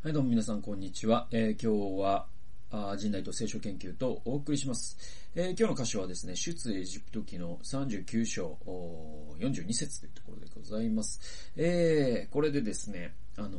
[0.00, 1.26] はい、どうも皆さん、こんにちは。
[1.32, 2.26] えー今日は、
[2.70, 4.96] あ人内と聖書研究とお送りします。
[5.34, 11.50] えー今日の箇所はですね、出エジプト記の39章お42節というところでございます。
[11.56, 13.58] えーこれでですね、あの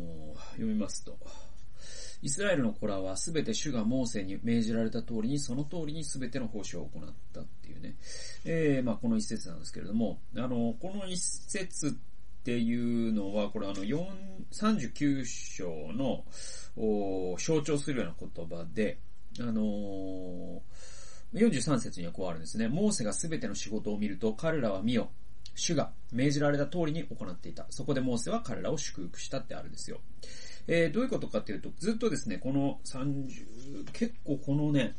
[0.51, 1.17] 読みますと、
[2.21, 7.97] イスラエルの子らはすべて主がモーセに命じられた通りに、その通りにすべての奉仕を行ったっていうね。
[8.45, 11.97] えまあこの一節なんですけれども、あのこの一節って
[12.39, 14.05] っていうのは、これあの4
[14.51, 16.23] 39章の
[17.37, 18.99] 象徴するような言葉で、
[19.39, 20.59] あのー
[21.31, 22.67] 43節にはこうあるんですね。
[22.67, 25.11] モーセがすべての仕事を見ると、彼らは見よ。
[25.53, 27.67] 主が命じられた通りに行っていた。
[27.69, 29.99] そこでモーセは彼らを祝福したってあるんですよ。
[30.67, 34.95] えーどういうことかっていうと、ずっとですね、この30、結構このね、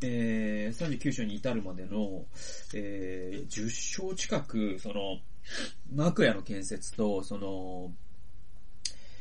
[0.00, 2.24] えー39章に至るまでの、
[2.74, 5.18] えー10章近く、その、
[5.92, 7.92] 幕屋の建設と、その、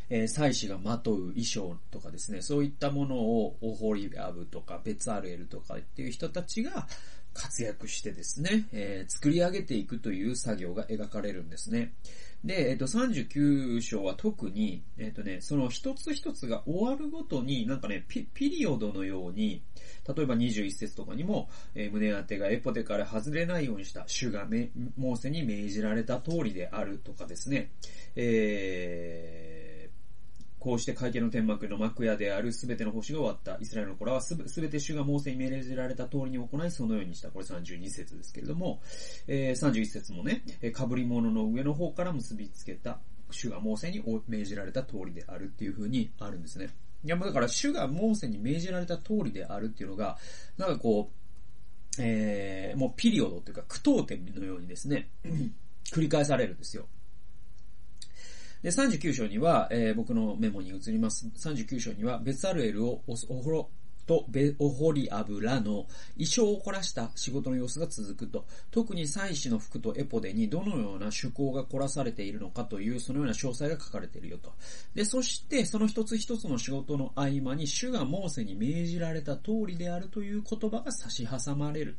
[0.09, 6.87] えー祭祀がまとう衣装とかですね、そういったものをオホリアブとかベツアルエルとかっていう人たちが
[7.33, 11.93] 活躍してですね、えー作り上げていくという作業が描かれるんですね。
[12.43, 19.63] で、えっ、と、39章は特に、えっ、とね、その一つ一つが終わるごとに、なんかね、ピピリオドのように、
[20.05, 27.71] 例えば21節とかにも、えー胸当てがエポテから外れないようにした、主がめモーセに命じられた通りであるとかですね、
[28.15, 29.72] えー
[30.63, 33.57] こうして会見の天幕の幕屋であるすべての星が終わった。
[33.61, 37.27] イスラエルの子らはすべて主がモーセに命じられた通りに行い、そのようにした。
[37.31, 38.79] これ32節ですけれども、
[39.27, 46.69] えー31節もね、えー被り物の上の方から結びつけた、主がモーセに命じられた通りであるっていう風にあるんですね。
[47.03, 50.17] いや、もうだから主がモーセに命じられた通りであるっていうのが、
[50.57, 55.09] なんかこう、えーもうピリオドっていうか句読点のようにですね、
[55.91, 56.87] 繰り返されるんですよ。
[58.63, 61.27] で、39章には、えー僕のメモに移ります。
[61.27, 63.69] 39章には、ベツアルエルをおおほろ
[64.05, 74.53] とベオホリアブらの衣装を凝らした仕事の様子が続くと、特に祭司の服とエポデにどのような趣向が凝らされているのかという、そのような詳細が書かれているよと。
[74.95, 81.97] で、そして、その一つ一つの仕事の合間に、主がモーセに命じられた通りであるという言葉が差し挟まれる。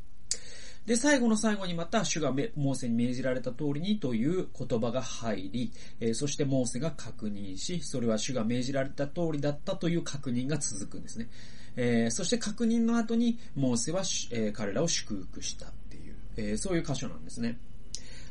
[0.85, 11.29] で、最後の最後にまた、主がモーセに命じられた通りにという言葉が入り、えそしてモーセが確認し、それは主が命じられた通りだったという確認が続くんですね。
[11.75, 17.57] えそして確認の後に、モーセは、え彼らを祝福したっていう、えそういう箇所なんですね。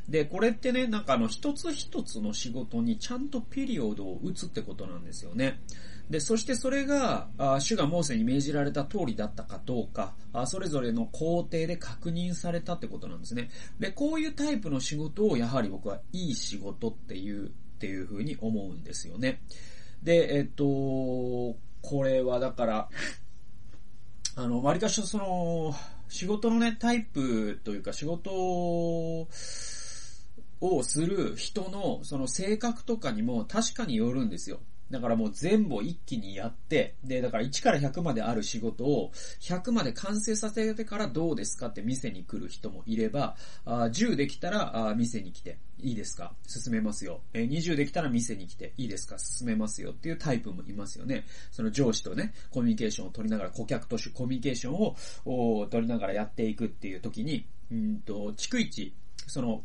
[0.09, 5.61] で、これってね、なんかあの、一つ一つの仕事にちゃんとピリオドを打つってことなんですよね。
[6.11, 13.51] で、そしてそれが、あ主がモーセに命じられた通りだったかどうか、あそれぞれの工程で確認されたってことなんですね。
[13.81, 19.41] で、こういうタイプの仕事をやはり僕はいい仕事っていう、っていうふうに思うんですよね。
[20.03, 22.89] で、えっと、これはだから、
[24.37, 25.75] あの、割かしその、
[26.09, 29.29] 仕事のね、タイプというか仕事を
[30.61, 34.61] をする人のその性格とかにも確かによるんですよ。
[34.91, 43.35] だからもう全部を一気にやって、で、だから1から100まである仕事を100まで完成させてからどうですかって店に来る人もいれば、
[43.65, 46.35] あ10できたらあ店に来ていいですか？
[46.47, 47.23] 進めますよ。
[47.33, 49.19] え20できたら店に来ていいですか？
[49.19, 51.25] 進めますよっていうタイプもいますよね。
[51.51, 54.75] その上司とね、コミュニケーションを取りながら、顧客としてコミュニケーション
[55.25, 58.95] を取りながらやっていくっていう時に、うんと、逐一、
[59.27, 59.65] その、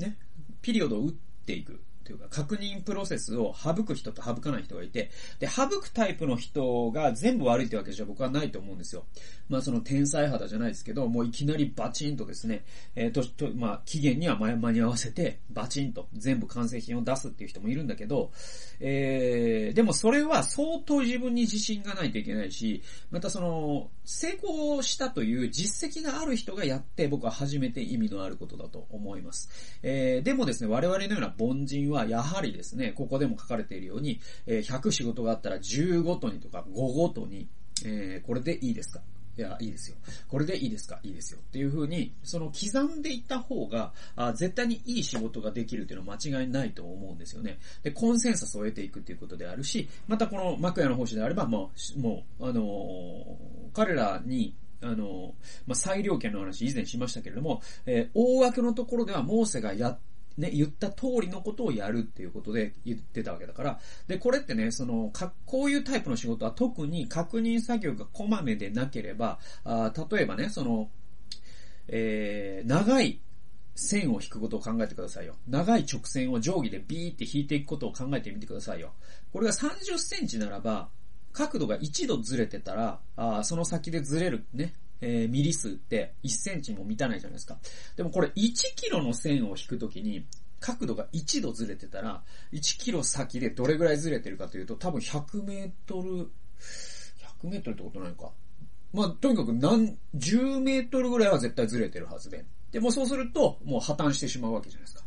[0.00, 0.18] ね、
[0.62, 1.12] ピリオドを打っ
[1.46, 1.80] ていく。
[2.04, 9.04] というか、確認プロセスを省く人と省かない人がいて、で、省くタイプの人が全部悪いってわけじゃ僕はないと思うんですよ。
[9.48, 18.32] まあその天才肌じゃないですけど、もういきなりバチンとですね、えーと、と、まあ期限には間に合わせて、バチンと全部完成品を出すっていう人もいるんだけど、
[18.80, 29.48] えー、でもそれは相当自分に自信がないといけないし、またその、成功したという実績がある人がやって僕は初めて意味のあることだと思います。
[29.82, 37.48] えー、でもですね、我々のような凡人はやはりですね、ここでも書かれているように、え100仕事があったら10ごとにとか5ごとに、
[37.84, 39.00] えー、これでいいですか？
[39.38, 39.96] いや、いいですよ。
[40.28, 40.98] これでいいですか？
[41.02, 41.40] いいですよ。
[41.40, 47.58] っていう風に、その刻んでいった方が、あ絶対にいい仕事ができるっていうのは間違いないと思うんですよね。
[47.82, 55.32] で、コンセンサスを得ていくっていうことであるし、またこの幕屋の奉仕であれば、もう、もう、あのー彼らに、あの、
[55.66, 59.98] まあ、裁量権の話以前しましたけれども、えー大枠のところではモーセがやっ
[60.40, 63.78] ね、言った通りのことをやるっていうことで言ってたわけだから、
[64.08, 70.90] で、これってね、その、か、こういうタイプの仕事は特に確認作業がこまめでなければ、あ例えばね、その、
[71.88, 73.20] えー、長い
[73.74, 75.36] 線を引くことを考えてくださいよ。
[75.48, 78.92] 長い直線を定規でビーって引いていくことを考えてみてくださいよ。
[79.32, 80.88] これが30センチならば、
[81.32, 87.58] 角度が1度ずれてたら、あその先でずれるね、えー、ミリ数って1センチも満たないじゃないですか。
[87.96, 88.32] でもこれ1
[88.76, 90.26] キロの線を引くときに、
[90.60, 96.30] 角度が1度ずれてたら、1キロ先でどれぐらいずれてるかというと、多分100メートル、
[97.42, 98.30] 100メートルってことないのか。
[98.92, 102.44] まあ、とにかく何、10メートルぐらいは絶対ずれてるはずで。
[102.72, 105.04] でもそうすると、もう破綻してしまうわけじゃないですか。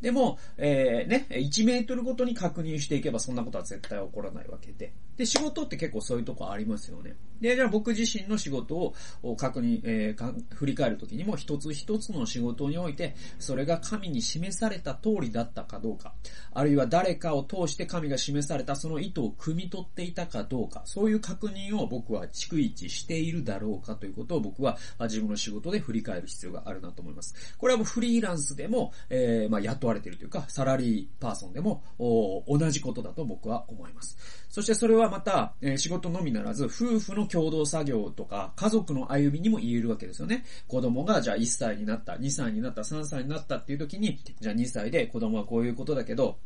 [0.00, 4.92] でも、えー、ね、1メートルごとに確認していけばそんなことは絶対起こらないわけで。
[5.16, 7.16] で、仕事って結構そういうとこありますよね。
[7.40, 16.14] で、じゃあ僕自身の仕事を確認、えー、振り返るときにも一つ一つの仕事において、それが神に示された通りだったかどうか、
[16.52, 27.34] あるいは誰かを通して神が示されたその意図を汲み取っていたかどうか、そういう確認を僕は逐一しているだろうかということを僕は自分の仕事で振り返る必要があるなと思います。
[27.58, 34.16] これはもうフリーランスでも、えー、まあ雇われているというか、サラリーパーソンでも、同じことだと僕は思います。
[34.48, 40.44] そしてそれははまた、えー、仕事のみならず、夫婦の共同作業とか、家族の歩みにも言えるわけですよね。
[40.66, 46.38] 子供がじゃあ1歳になった、2歳になった、3歳になったっていう時に、じゃあ2歳で子供はこういうことだけど、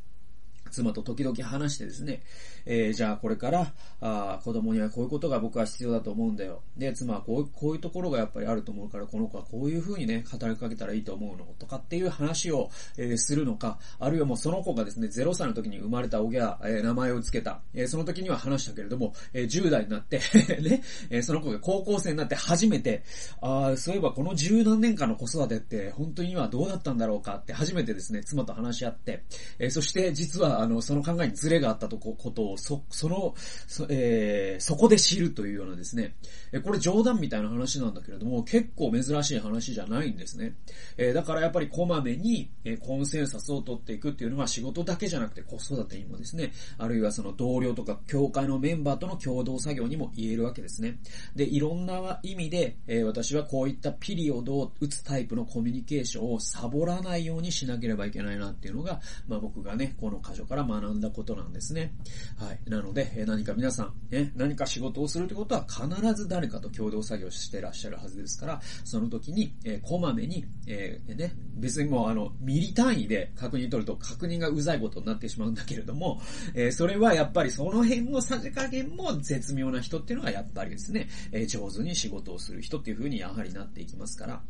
[0.71, 2.23] 妻と時々話してですね、
[2.67, 6.63] えー、じゃあこれから、あ子供にはこういうことが僕は必要だと思うんだよ。
[6.77, 17.61] で、妻はこうこういうところがやっぱりあると思うから、この子はこういう風にね、働きかけたらいいと思うのとかっていう話を、えー、するのか、あるいはもうその子がですね、0歳の時に生まれた親、えー、名前を付けた。
[17.75, 20.19] えー、その時には話したけれども、えー、10代になって
[20.61, 23.03] ね、えー、その子が高校生になって初めて、
[23.41, 29.25] あそういえばこの十何年間の子育てって本当にはどうだったんだろうかって初めてですね、妻と話し合って、
[29.59, 33.35] えー、そして実はあの、その考えにズレがあったとこことを、そ、その、
[33.67, 36.17] そ、えー、そこで知るというようなですね、
[36.53, 40.57] えこれ冗談みたいな話なんだけれども、結構珍しい話じゃないんですね。
[40.97, 50.99] えー、だからやっぱりこまめに、えコンセンサスを取っていくっていうのは仕事だけじゃなくて子育てにもですね、あるいはその同僚とか協会のメンバーとの共同作業にも言えるわけですね。
[51.37, 61.93] で、いろんな意味で、えー、私はこういったピリオドを打つタイプのコミュニケーションをサボらないようにしなければいけないなっていうのが、まあ僕がね、この箇所から学んだことなんですね。
[62.39, 62.71] はい。
[62.71, 76.21] なので、え何か皆さん、ね、何か仕事をするということは必ず誰かと共同作業してらっしゃるはずですから、その時に、えー、こまめに、えー、ね、別にもうあの、ミリ単位で確認取ると確認がうざいことになってしまうんだけれども、
[76.55, 84.43] えー、それはやっぱりその辺のさじ加減も絶妙な人っていうのがやっぱりですね、え、上手に仕事をする人っていう風にやはりなっていきますから、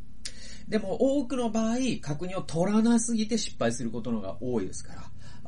[0.69, 5.03] でも多くの場合、確認を取らなすぎて失敗することのが多いですから、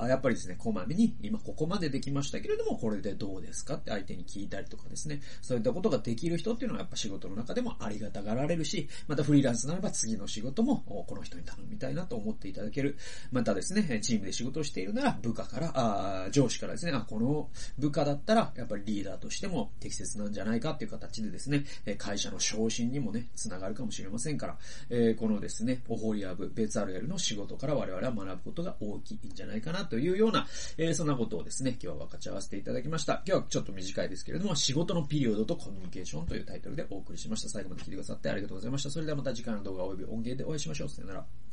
[0.08, 12.96] やっぱりですね、こまめに、今ここまでできましたけれども、これでどうですかって相手に聞いたりとかですね、そういったことができる人っていうのはやっぱ仕事の中でもありがたがられるし、またフリーランスならば次の仕事もこの人に頼みたいなと思っていただける。
[13.32, 17.48] またですね、チームで仕事をしているなら部下から、あ上司からですね、あ、この
[17.78, 21.64] 部下だったらやっぱりリーダーとしても適切なんじゃないかっていう形でですね、
[21.98, 24.58] 会社の昇進にもね、つながるかもしれませんから、
[24.88, 30.46] えー、このですね、オホリアブ、ベツアルエルの仕事から我々は学ぶことが大きいんじゃないかなというような、
[30.78, 33.22] えー、そんなことをですね、今日は分かち合わせていただきました。
[33.26, 37.48] 今日はちょっと短いですけれども、仕事のピリオドとコミュニケーションというタイトルでお送りしました。
[37.48, 38.90] 最後まで聞いてくださってありがとうございました。
[38.90, 40.88] それではまた次回の動画及び音源でお会いしましょう。
[40.88, 41.49] さよなら。